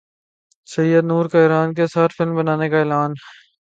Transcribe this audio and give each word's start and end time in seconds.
سید 0.67 1.03
نور 1.05 1.25
کا 1.31 1.39
ایران 1.39 1.73
کے 1.73 1.87
ساتھ 1.87 2.13
فلم 2.17 2.35
بنانے 2.35 2.69
کا 2.69 2.79
اعلان 2.79 3.11